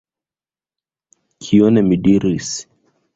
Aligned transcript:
Kion 1.47 1.77
mi 1.91 1.99
diris? 2.09 2.51